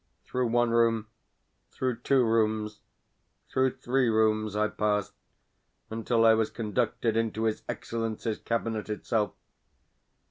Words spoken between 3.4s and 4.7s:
through three rooms I